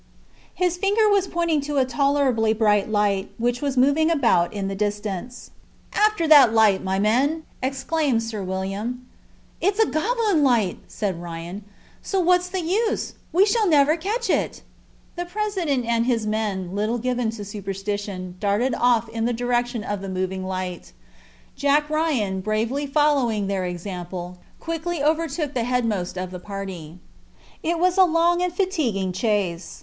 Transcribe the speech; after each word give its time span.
His 0.55 0.77
finger 0.77 1.07
was 1.09 1.27
pointing 1.27 1.61
to 1.61 1.77
a 1.77 1.85
tolerably 1.85 2.53
bright 2.53 2.89
light, 2.89 3.29
which 3.37 3.61
was 3.61 3.77
moving 3.77 4.09
about 4.09 4.51
in 4.51 4.67
the 4.67 4.73
distance. 4.73 5.51
"After 5.93 6.27
that 6.27 6.51
light, 6.55 6.83
my 6.83 6.97
men!" 6.97 7.43
exclaimed 7.61 8.23
Sir 8.23 8.41
William. 8.41 9.05
"It's 9.61 9.77
a 9.77 9.85
goblin 9.85 10.41
light!" 10.43 10.79
said 10.87 11.21
Ryan. 11.21 11.63
"So 12.01 12.19
what's 12.19 12.49
the 12.49 12.61
use? 12.61 13.13
We 13.31 13.45
shall 13.45 13.69
never 13.69 13.95
catch 13.95 14.27
it." 14.27 14.63
The 15.15 15.25
president 15.25 15.85
and 15.85 16.07
his 16.07 16.25
men, 16.25 16.73
little 16.73 16.97
given 16.97 17.29
to 17.29 17.45
superstition, 17.45 18.37
darted 18.39 18.73
off 18.73 19.07
in 19.07 19.25
the 19.25 19.33
direction 19.37 19.83
of 19.83 20.01
the 20.01 20.09
moving 20.09 20.43
light. 20.43 20.93
Jack 21.55 21.91
Ryan, 21.91 22.41
bravely 22.41 22.87
following 22.87 23.45
their 23.45 23.65
example, 23.65 24.39
quickly 24.59 25.03
overtook 25.03 25.53
the 25.53 25.63
head 25.65 25.85
most 25.85 26.17
of 26.17 26.31
the 26.31 26.39
party. 26.39 26.97
It 27.61 27.77
was 27.77 27.99
a 27.99 28.03
long 28.03 28.41
and 28.41 28.51
fatiguing 28.51 29.11
chase. 29.11 29.77